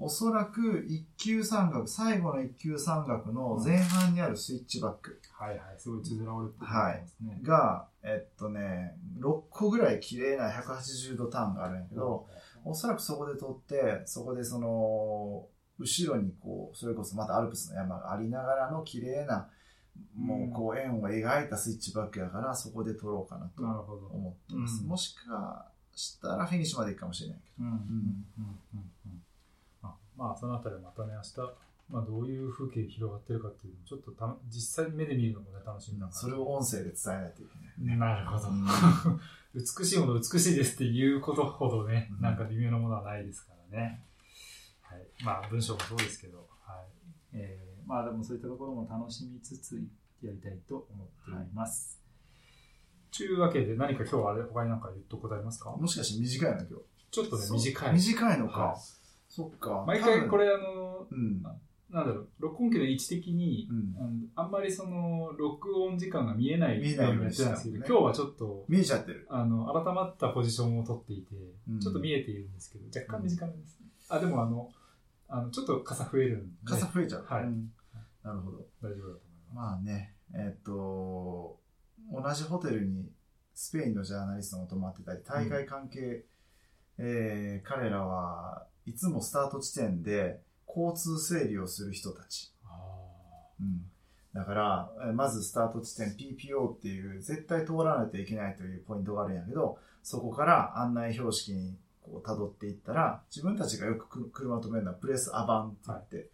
[0.01, 5.21] おそらく一級山岳、最後の一級山岳の前半にあるスイッチバック。
[5.33, 7.41] はいはい、すごい綴られてますね。
[7.43, 12.29] が、えっとね、6個ぐらい綺麗な180度ターンがあるんやけど、
[12.65, 15.49] おそらくそこで取って、そこでその、
[15.81, 19.49] 後ろにこう、それこそまたアルプスの山がありながらの綺麗な、
[20.17, 23.63] もうこう円を描いたスイッチバックやから、そこで取ろうかなと。
[23.63, 24.83] 思ってます。
[24.83, 27.81] うんもしかしたらフィニッシュまで行くかもしれないけうんうんうん
[28.75, 29.23] うんうん
[29.83, 31.53] あまあ、そのあたりはまたね、明日、
[31.91, 37.99] まあ、どういう風景広がってるかっていうのを、ちょっとた実際に目で見るのもね、楽しみなど、がらそれを音声で伝えないといけない。
[37.99, 38.49] なるほど。
[38.49, 38.67] うん
[39.55, 44.05] 美しいもの美しいですっていうことほどね、うんなんか微妙なものはないですからね。
[44.83, 45.07] はい。
[45.25, 46.87] まあ、文章もそうですけど、はい。
[47.33, 49.77] えー、まあでもそういったところも楽しみつつ
[50.23, 51.99] やりたいと思っています。
[53.17, 55.71] と、いうわけで、何か今日はあれ、他に何か言っとくことありますか？
[55.71, 56.75] もしかして短いの今日？
[57.11, 57.93] ちょっとね、短い。
[57.95, 58.61] 短いのか？
[58.61, 58.77] はい
[59.31, 59.85] そっか。
[59.87, 60.47] 毎回これ。
[60.47, 61.43] れ、あの、うん。
[61.91, 69.27] なんだろう、録音機の位置的に、うんあんまりその、録音時間が見えない見えないようにやってたんですけど、ね今日はちょっと、見えちゃってる。
[69.31, 71.35] あの、改まったポジションを取っていて、
[71.71, 73.87] うんちょっと見えているんですけど、若干短めですね。
[74.09, 74.71] あ、でもあの、
[75.29, 77.25] あの、ちょっと傘増えるんで、傘増えちゃう。
[77.27, 77.71] はいうん
[78.29, 78.59] なるほど。
[78.83, 79.55] 大丈夫だと思います。
[79.55, 81.59] まあね、えっと、
[82.13, 83.11] 同じホテルに
[83.55, 86.27] スペインのジャーナリストも泊まってたり、大会関係、
[86.99, 92.53] えー彼らはいつもスタート地点で交通整理をする人たち。
[92.67, 92.69] あ
[93.61, 93.91] うん、
[94.35, 106.31] だから、えーまずスタート地点 PPO っていう絶対通らないといけないというポイントがあるんやけど、そこから案内標識にこう辿っていったら、自分たちがよくく車を止めるのはプレスアバンって言って、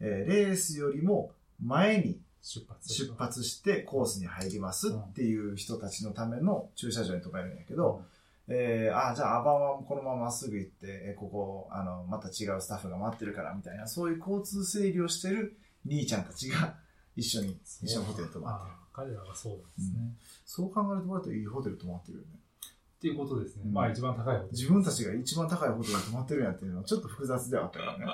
[0.00, 1.32] えーレースよりも
[1.62, 2.92] 前に出発。
[2.92, 8.02] 出発してコースに入りますっていう人たちのための駐車場に止めるんやけど、
[8.48, 16.74] えー、あじゃあアバンはこのまままっすぐ行って、えーここあのまた違うスタッフが待ってるからみたいなそういう交通整理をしてる兄ちゃんたちが
[17.16, 18.72] 一緒に一緒にホテルに泊まってる。
[18.72, 20.14] あ彼らがそうですね。
[20.44, 22.28] そう考えると割といいホテル泊まってるよね。
[22.34, 23.62] っていうことですね。
[23.66, 23.72] うん。
[23.72, 28.06] まあ一番高い方自分たちが一番高いホテルに泊まってるんやっていうのはちょっと複雑ではあったよね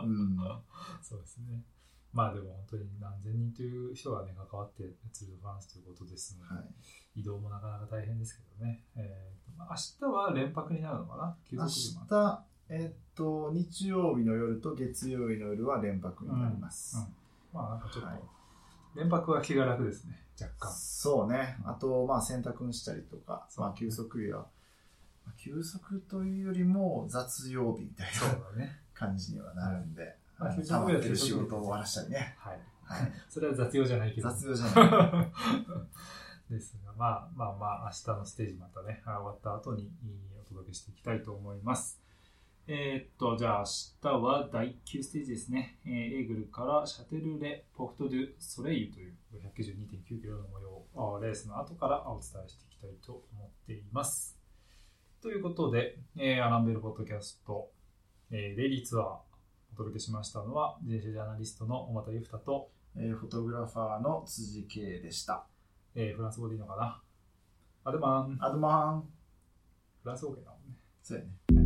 [0.00, 0.38] うん
[1.02, 1.64] そうですね。
[2.12, 6.74] まあでも本当に何千人という人がね、関わってツール・ド・フランスということですので、はい
[7.16, 8.84] 移動もなかなか大変ですけどね。
[8.94, 11.36] えーまあ明日は連泊になるのかな？
[11.44, 17.14] 休明息日えっと日曜日の夜と月曜日の夜は連泊になります、うんうん
[17.52, 18.22] まあなんかちょっと、はい
[18.94, 20.72] 連泊は気が楽ですね、若干。
[20.72, 21.56] そうね。
[21.64, 24.40] あと、まあ、洗濯したりとか、まあ、休息日は、
[25.24, 28.80] まあ休息というよりも雑曜日みたいそうなだね。
[28.98, 32.34] 感じにはなるんで、まあ溜まってる仕事を終わらしたりね。
[32.38, 32.60] はい。
[32.82, 33.12] はい。
[33.30, 34.30] それは雑用じゃないけど。
[34.30, 35.22] 雑用じゃな
[36.50, 36.52] い。
[36.52, 39.90] ですが、まあまあまあ、明日のステージまたね、終わった後に
[40.40, 42.00] お届けしていきたいと思います。
[42.66, 43.64] えーっと、じゃあ明
[44.02, 45.78] 日は第9ステージですね。
[45.86, 49.16] えーエーグルからシャテルレ・ポクト・ドゥ・ソレイユという
[49.56, 54.38] 192.9キロの模様あレースの後からお伝えしていきたいと思っています。
[55.22, 57.70] ということで、えーアランベルポッドキャスト、
[58.30, 65.46] えーデイリーツアーお届けしましたのは、自転車ジャーナリストの小俣裕太と、えーフォトグラファーの辻圭でした。
[65.94, 67.02] えーフランス語でいいのかな？
[67.84, 69.08] アドマン、アドマン。
[70.02, 70.76] フランス語圏だもんね。
[71.02, 71.57] そうやね。